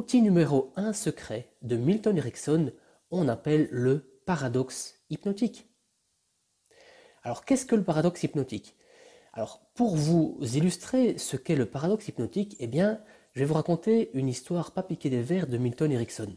[0.00, 2.72] outil numéro 1 secret de Milton Erickson,
[3.10, 5.68] on appelle le paradoxe hypnotique.
[7.22, 8.78] Alors qu'est-ce que le paradoxe hypnotique?
[9.34, 13.02] Alors pour vous illustrer ce qu'est le paradoxe hypnotique, eh bien
[13.34, 16.34] je vais vous raconter une histoire pas piquée des verres de Milton Erickson.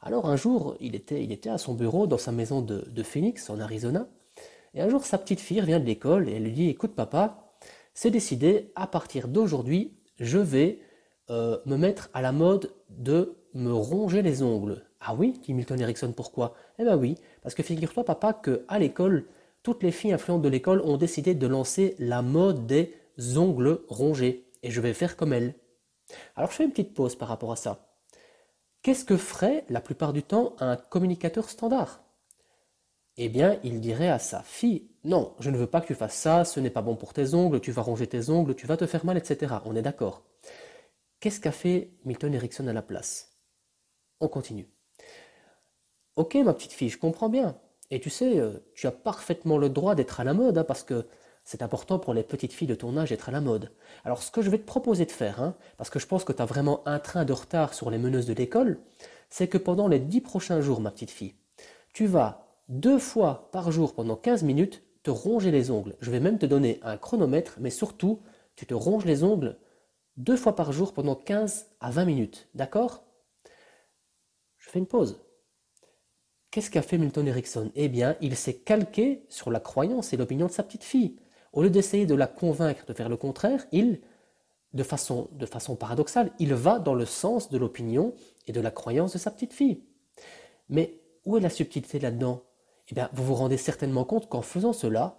[0.00, 3.60] Alors un jour, il était, à son bureau dans sa maison de, de Phoenix, en
[3.60, 4.08] Arizona,
[4.72, 7.58] et un jour sa petite fille revient de l'école et elle lui dit Écoute papa,
[7.92, 10.80] c'est décidé, à partir d'aujourd'hui, je vais
[11.30, 14.84] euh, me mettre à la mode de me ronger les ongles.
[15.00, 16.54] Ah oui, dit Milton Erickson, pourquoi?
[16.78, 19.26] Eh bien oui, parce que figure-toi papa que à l'école,
[19.62, 22.94] toutes les filles influentes de l'école ont décidé de lancer la mode des
[23.36, 25.54] ongles rongés, et je vais faire comme elles.
[26.36, 27.86] Alors je fais une petite pause par rapport à ça.
[28.82, 32.04] Qu'est-ce que ferait la plupart du temps un communicateur standard?
[33.16, 36.14] Eh bien, il dirait à sa fille, non, je ne veux pas que tu fasses
[36.14, 38.76] ça, ce n'est pas bon pour tes ongles, tu vas ronger tes ongles, tu vas
[38.76, 39.54] te faire mal, etc.
[39.64, 40.22] On est d'accord.
[41.20, 43.38] Qu'est-ce qu'a fait Milton Erickson à la place?
[44.20, 44.68] On continue.
[46.16, 47.58] Ok, ma petite fille, je comprends bien.
[47.90, 50.82] Et tu sais, euh, tu as parfaitement le droit d'être à la mode, hein, parce
[50.82, 51.06] que
[51.44, 53.72] c'est important pour les petites filles de ton âge d'être à la mode.
[54.04, 56.32] Alors ce que je vais te proposer de faire, hein, parce que je pense que
[56.32, 58.78] tu as vraiment un train de retard sur les meneuses de l'école,
[59.30, 61.34] c'est que pendant les dix prochains jours, ma petite fille,
[61.92, 65.94] tu vas deux fois par jour pendant 15 minutes te ronger les ongles.
[66.00, 68.20] Je vais même te donner un chronomètre, mais surtout,
[68.56, 69.56] tu te ronges les ongles
[70.16, 72.48] deux fois par jour pendant 15 à 20 minutes.
[72.54, 73.04] D'accord?
[74.58, 75.20] Je fais une pause.
[76.50, 77.70] Qu'est-ce qu'a fait Milton Erickson?
[77.74, 81.16] Eh bien, il s'est calqué sur la croyance et l'opinion de sa petite fille.
[81.52, 84.00] Au lieu d'essayer de la convaincre de faire le contraire, il,
[84.72, 88.14] de façon, de façon paradoxale, il va dans le sens de l'opinion
[88.46, 89.84] et de la croyance de sa petite fille.
[90.68, 92.42] Mais où est la subtilité là-dedans?
[92.88, 95.18] Eh bien, vous vous rendez certainement compte qu'en faisant cela,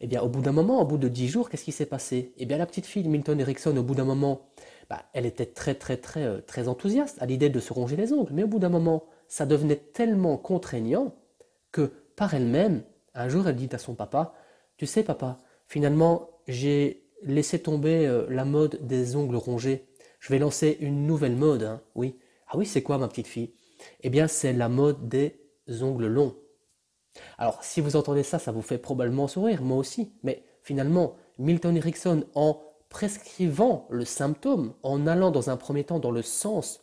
[0.00, 2.32] eh bien, au bout d'un moment, au bout de dix jours, qu'est-ce qui s'est passé?
[2.36, 4.42] Eh bien, la petite fille de Milton Erickson, au bout d'un moment,
[4.88, 8.12] bah, elle était très, très, très, euh, très enthousiaste à l'idée de se ronger les
[8.12, 8.32] ongles.
[8.32, 11.14] Mais au bout d'un moment, ça devenait tellement contraignant
[11.72, 12.82] que, par elle-même,
[13.14, 14.34] un jour, elle dit à son papa
[14.76, 19.86] Tu sais, papa, finalement, j'ai laissé tomber euh, la mode des ongles rongés.
[20.20, 22.16] Je vais lancer une nouvelle mode, hein, oui.
[22.48, 23.52] Ah oui, c'est quoi, ma petite fille?
[24.02, 25.40] Eh bien, c'est la mode des
[25.82, 26.36] ongles longs.
[27.38, 30.12] Alors, si vous entendez ça, ça vous fait probablement sourire, moi aussi.
[30.22, 36.10] Mais finalement, Milton Erickson, en prescrivant le symptôme, en allant dans un premier temps dans
[36.10, 36.82] le sens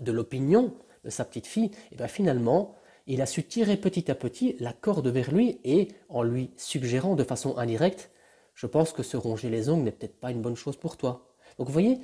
[0.00, 2.74] de l'opinion de sa petite fille, et eh bien finalement,
[3.06, 7.14] il a su tirer petit à petit la corde vers lui et en lui suggérant
[7.16, 8.10] de façon indirecte,
[8.54, 11.28] je pense que se ronger les ongles n'est peut-être pas une bonne chose pour toi.
[11.58, 12.00] Donc vous voyez,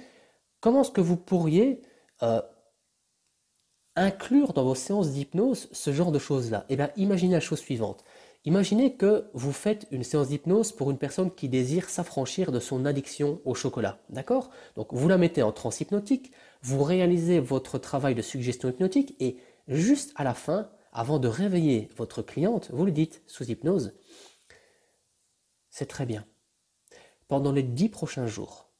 [0.60, 1.82] comment est-ce que vous pourriez
[2.22, 2.42] euh,
[3.98, 8.04] inclure dans vos séances d'hypnose ce genre de choses-là Eh bien, imaginez la chose suivante.
[8.44, 12.86] Imaginez que vous faites une séance d'hypnose pour une personne qui désire s'affranchir de son
[12.86, 14.00] addiction au chocolat.
[14.08, 14.50] D'accord?
[14.76, 16.32] Donc, vous la mettez en transe hypnotique,
[16.62, 19.36] vous réalisez votre travail de suggestion hypnotique et
[19.66, 23.94] juste à la fin, avant de réveiller votre cliente, vous lui dites sous hypnose
[25.70, 26.24] C'est très bien.
[27.26, 28.70] Pendant les dix prochains jours,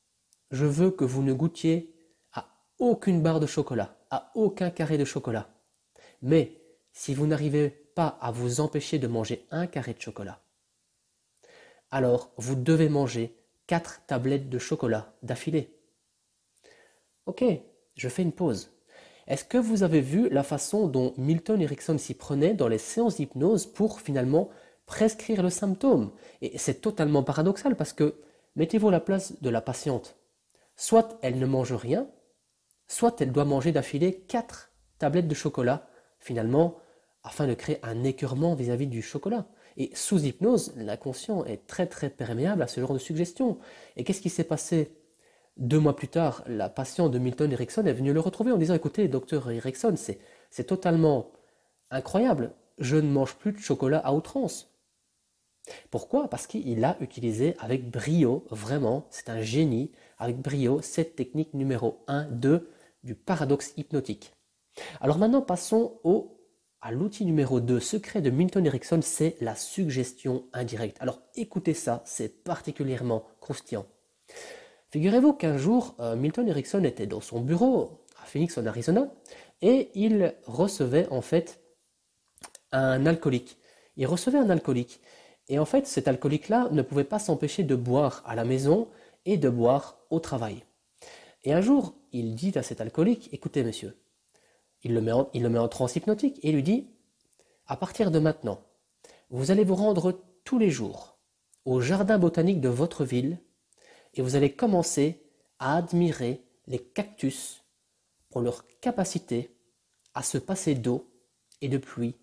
[0.50, 1.95] je veux que vous ne goûtiez
[2.33, 2.49] à
[2.79, 3.98] aucune barre de chocolat
[4.35, 5.49] aucun carré de chocolat.
[6.23, 6.61] Mais
[6.93, 10.41] si vous n'arrivez pas à vous empêcher de manger un carré de chocolat,
[11.91, 13.35] alors vous devez manger
[13.67, 15.75] quatre tablettes de chocolat d'affilée.
[17.27, 17.45] Ok,
[17.97, 18.71] je fais une pause.
[19.27, 23.17] Est-ce que vous avez vu la façon dont Milton Erickson s'y prenait dans les séances
[23.17, 24.49] d'hypnose pour finalement
[24.87, 26.13] prescrire le symptôme?
[26.41, 28.23] Et c'est totalement paradoxal parce que
[28.57, 30.17] mettez-vous à la place de la patiente.
[30.77, 32.09] Soit elle ne mange rien,
[32.88, 35.88] soit elle doit manger d'affilée quatre tablettes de chocolat,
[36.19, 36.76] finalement,
[37.22, 39.47] afin de créer un écœurement vis-à-vis du chocolat.
[39.76, 43.59] Et sous hypnose, l'inconscient est très très perméable à ce genre de suggestions.
[43.97, 44.97] Et qu'est-ce qui s'est passé
[45.56, 48.75] Deux mois plus tard, la patiente de Milton Erickson est venue le retrouver en disant
[48.75, 51.31] Écoutez, docteur Erickson, c'est totalement
[51.91, 54.75] incroyable, je ne mange plus de chocolat à outrance.
[55.91, 56.28] Pourquoi?
[56.28, 62.02] Parce qu'il a utilisé avec brio, vraiment, c'est un génie, avec brio, cette technique numéro
[62.08, 62.70] 1, 2,
[63.03, 64.33] du paradoxe hypnotique.
[65.00, 66.00] Alors maintenant, passons
[66.81, 70.97] à l'outil numéro 2, secret de Milton Erickson, c'est la suggestion indirecte.
[71.00, 73.87] Alors écoutez ça, c'est particulièrement croustillant.
[74.91, 79.09] Figurez-vous qu'un jour, euh, Milton Erickson était dans son bureau à Phoenix en Arizona
[79.61, 81.61] et il recevait en fait
[82.73, 83.59] un alcoolique.
[83.97, 85.01] Il recevait un alcoolique.
[85.49, 88.89] Et en fait, cet alcoolique-là ne pouvait pas s'empêcher de boire à la maison
[89.25, 90.62] et de boire au travail.
[91.49, 93.97] Et un jour, il dit à cet alcoolique, écoutez monsieur,
[94.83, 96.91] il le met en, il transe hypnotique et lui dit,
[97.67, 98.61] à partir de maintenant,
[99.31, 101.17] vous allez vous rendre tous les jours
[101.65, 103.39] au jardin botanique de votre ville
[104.12, 105.23] et vous allez commencer
[105.59, 107.65] à admirer les cactus
[108.29, 109.56] pour leur capacité
[110.12, 111.11] à se passer d'eau
[111.62, 112.17] et de pluie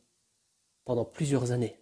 [0.83, 1.79] pendant plusieurs années.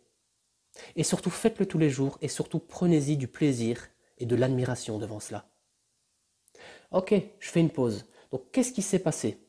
[0.95, 5.19] Et surtout faites-le tous les jours et surtout prenez-y du plaisir et de l'admiration devant
[5.19, 5.52] cela.
[6.93, 8.05] Ok, je fais une pause.
[8.31, 9.39] Donc qu'est-ce qui s'est passé?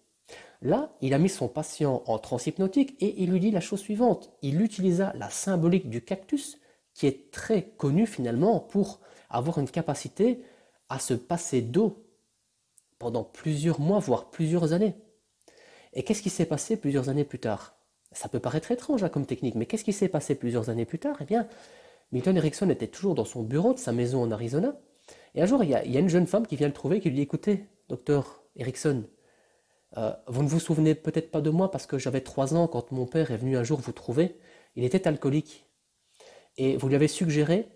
[0.63, 3.81] Là, il a mis son patient en transe hypnotique et il lui dit la chose
[3.81, 4.33] suivante.
[4.41, 6.59] Il utilisa la symbolique du cactus,
[6.95, 10.43] qui est très connue finalement pour avoir une capacité
[10.89, 12.07] à se passer d'eau
[12.99, 14.95] pendant plusieurs mois, voire plusieurs années.
[15.93, 17.77] Et qu'est-ce qui s'est passé plusieurs années plus tard?
[18.13, 20.99] Ça peut paraître étrange hein, comme technique, mais qu'est-ce qui s'est passé plusieurs années plus
[20.99, 21.19] tard?
[21.21, 21.47] Eh bien,
[22.11, 24.77] Milton Erickson était toujours dans son bureau de sa maison en Arizona,
[25.35, 27.17] et un jour, il y a, une jeune femme qui vient le trouver, qui lui
[27.17, 29.05] dit, écoutez, docteur Erickson,
[29.97, 32.93] euh, vous ne vous souvenez peut-être pas de moi parce que j'avais trois ans quand
[32.93, 34.39] mon père est venu un jour vous trouver.
[34.77, 35.67] Il était alcoolique.
[36.57, 37.69] Et vous lui avez suggéré,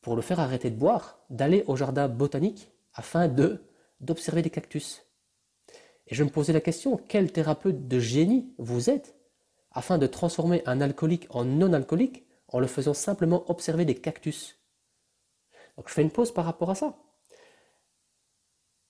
[0.00, 3.62] pour le faire arrêter de boire, d'aller au jardin botanique afin de
[4.00, 5.04] d'observer des cactus.
[6.06, 9.16] Et je me posais la question, quel thérapeute de génie vous êtes
[9.72, 14.57] afin de transformer un alcoolique en non-alcoolique en le faisant simplement observer des cactus?
[15.78, 16.98] Donc je fais une pause par rapport à ça.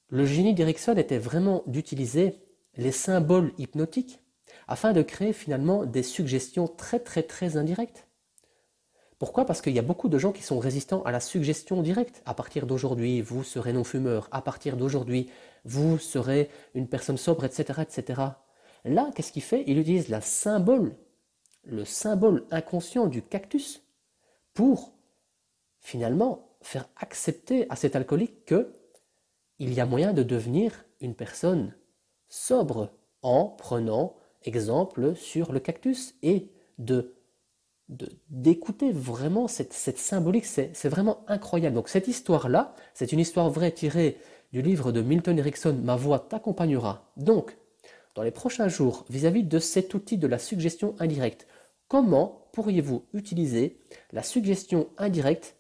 [0.08, 2.40] Le génie d'Erickson était vraiment d'utiliser
[2.76, 4.20] les symboles hypnotiques
[4.67, 8.08] afin de créer finalement des suggestions très très très indirectes.
[9.19, 9.44] Pourquoi?
[9.44, 12.23] Parce qu'il y a beaucoup de gens qui sont résistants à la suggestion directe.
[12.25, 14.29] À partir d'aujourd'hui, vous serez non-fumeur.
[14.31, 15.31] À partir d'aujourd'hui,
[15.64, 18.23] vous serez une personne sobre, etc., etc.
[18.84, 19.64] Là, qu'est-ce qu'il fait?
[19.67, 20.96] Il utilise la symbole,
[21.64, 23.82] le symbole inconscient du cactus
[24.55, 24.94] pour
[25.81, 28.75] finalement faire accepter à cet alcoolique que
[29.58, 31.75] il y a moyen de devenir une personne
[32.28, 37.14] sobre en prenant exemple sur le cactus et de
[38.28, 41.75] d'écouter vraiment cette, cette symbolique, c'est vraiment incroyable.
[41.75, 44.19] Donc cette histoire-là, c'est une histoire vraie tirée
[44.52, 47.10] du livre de Milton Erickson, Ma voix t'accompagnera.
[47.16, 47.56] Donc,
[48.14, 51.46] dans les prochains jours, vis-à-vis -vis de cet outil de la suggestion indirecte,
[51.87, 53.81] comment pourriez-vous utiliser
[54.12, 55.56] la suggestion indirecte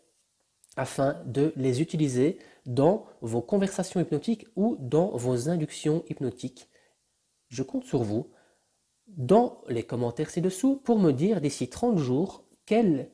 [0.78, 6.70] afin de les utiliser dans vos conversations hypnotiques ou dans vos inductions hypnotiques.
[7.48, 8.30] Je compte sur vous
[9.08, 13.10] dans les commentaires ci-dessous pour me dire d'ici 30 jours quels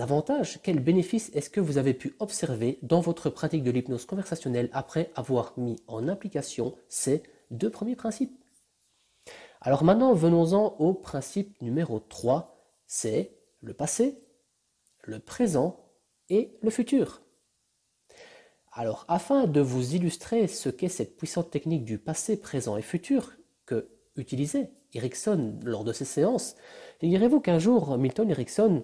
[0.00, 4.68] avantages, quels bénéfices est-ce que vous avez pu observer dans votre pratique de l'hypnose conversationnelle
[4.72, 8.36] après avoir mis en application ces deux premiers principes.
[9.60, 12.56] Alors maintenant, venons-en au principe numéro 3,
[12.88, 14.18] c'est le passé,
[15.04, 15.85] le présent
[16.30, 17.22] et le futur.
[18.72, 23.32] Alors, afin de vous illustrer ce qu'est cette puissante technique du passé, présent et futur
[23.64, 26.56] que utilisait Erickson lors de ses séances,
[27.00, 28.82] figurez-vous qu'un jour, Milton Erickson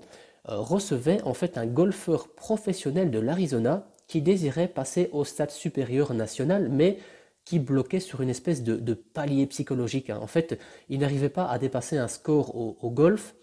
[0.48, 6.14] euh, recevait en fait un golfeur professionnel de l'Arizona qui désirait passer au stade supérieur
[6.14, 6.98] national, mais
[7.44, 10.08] qui bloquait sur une espèce de, palier psychologique.
[10.08, 10.20] Hein.
[10.22, 10.58] En fait,
[10.88, 13.34] il n'arrivait pas à dépasser un score au, golf,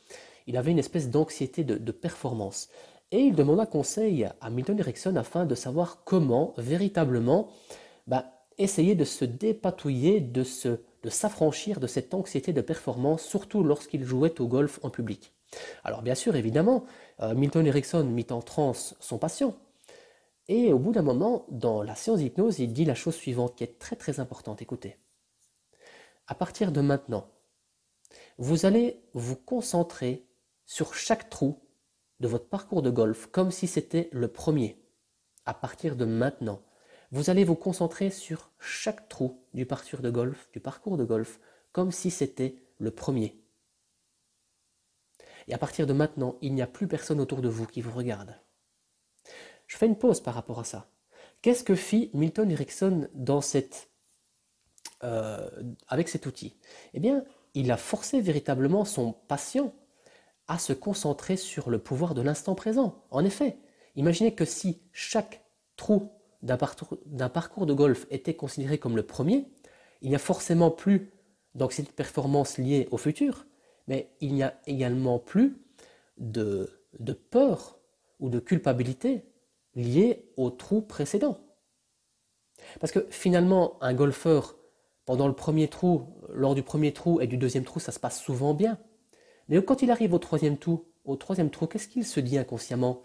[0.48, 2.70] il avait une espèce d'anxiété de performance.
[3.12, 7.50] Et il demanda conseil à Milton Erickson afin de savoir comment véritablement
[8.06, 8.26] bah,
[8.58, 10.44] essayer de se dépatouiller, de,
[11.04, 15.34] de s'affranchir de cette anxiété de performance, surtout lorsqu'il jouait au golf en public.
[15.84, 16.86] Alors bien sûr, évidemment,
[17.22, 19.56] euh, Milton Erickson mit en transe son patient.
[20.48, 23.64] Et au bout d'un moment, dans la séance d'hypnose, il dit la chose suivante qui
[23.64, 24.62] est très très importante.
[24.62, 24.98] Écoutez,
[26.28, 27.28] à partir de maintenant,
[28.38, 30.28] vous allez vous concentrer
[30.66, 31.60] sur chaque trou
[32.20, 34.82] de votre parcours de golf comme si c'était le premier.
[35.46, 36.62] À partir de maintenant,
[37.12, 41.40] vous allez vous concentrer sur chaque trou du parcours de golf, du parcours de golf,
[41.72, 43.42] comme si c'était le premier.
[45.48, 47.92] Et à partir de maintenant, il n'y a plus personne autour de vous qui vous
[47.92, 48.36] regarde.
[49.66, 50.92] Je fais une pause par rapport à ça.
[51.42, 53.08] Qu'est-ce que fit Milton Erickson
[55.04, 55.50] euh,
[55.88, 56.58] avec cet outil?
[56.94, 57.24] Eh bien,
[57.54, 59.74] il a forcé véritablement son patient
[60.50, 63.06] à se concentrer sur le pouvoir de l'instant présent.
[63.12, 63.58] En effet,
[63.96, 65.46] imaginez que si chaque
[65.78, 69.48] trou d'un parcours, de golf était considéré comme le premier,
[70.02, 71.12] il n'y a forcément plus
[71.54, 73.46] d'anxiété de performance liée au futur,
[73.88, 75.62] mais il n'y a également plus
[76.18, 77.80] de, de peur
[78.20, 79.26] ou de culpabilité
[79.76, 81.38] liée au trou précédent.
[82.80, 84.56] Parce que finalement, un golfeur,
[85.06, 88.22] pendant le premier trou, lors du premier trou et du deuxième trou, ça se passe
[88.22, 88.80] souvent bien.
[89.50, 93.02] Mais quand il arrive au troisième trou, au troisième trou, qu'est-ce qu'il se dit inconsciemment?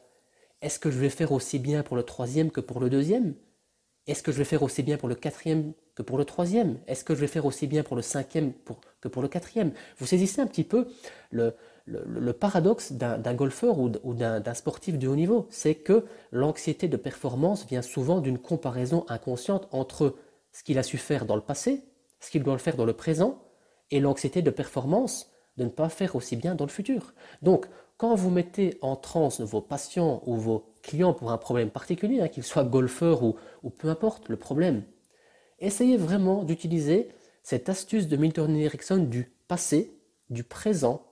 [0.61, 3.35] Est-ce que je vais faire aussi bien pour le troisième que pour le deuxième?
[4.07, 6.79] Est-ce que je vais faire aussi bien pour le quatrième que pour le troisième?
[6.87, 8.53] Est-ce que je vais faire aussi bien pour le cinquième
[9.01, 9.73] que pour le quatrième?
[9.99, 10.87] Vous saisissez un petit peu
[11.31, 11.55] le,
[12.33, 17.83] paradoxe d'un golfeur ou d'un sportif de haut niveau, c'est que l'anxiété de performance vient
[17.83, 20.15] souvent d'une comparaison inconsciente entre
[20.53, 21.83] ce qu'il a su faire dans le passé,
[22.21, 23.39] ce qu'il doit le faire dans le présent,
[23.91, 27.15] et l'anxiété de performance de ne pas faire aussi bien dans le futur.
[27.43, 32.21] Donc, quand vous mettez en transe vos patients ou vos clients pour un problème particulier,
[32.21, 34.83] hein, qu'ils soient golfeurs ou, ou peu importe le problème,
[35.61, 37.09] essayez vraiment d'utiliser
[37.43, 39.97] cette astuce de Milton Erickson du passé,
[40.31, 41.07] du présent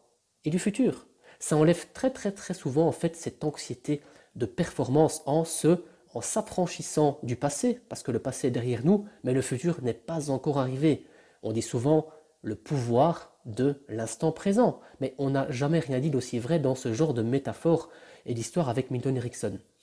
[0.45, 1.07] et du futur.
[1.39, 4.01] Ça enlève très très très souvent en fait cette anxiété
[4.37, 5.85] de performance en se
[6.15, 9.95] en s'affranchissant du passé, parce que le passé est derrière nous, mais le futur n'est
[9.95, 11.07] pas encore arrivé.
[11.43, 12.07] On dit souvent
[12.43, 16.93] le pouvoir de l'instant présent, mais on n'a jamais rien dit d'aussi vrai dans ce
[16.93, 17.91] genre de métaphore
[18.27, 19.59] et d'histoire avec Milton Erickson.